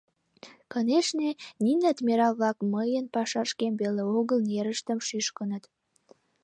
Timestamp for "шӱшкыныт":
5.07-5.63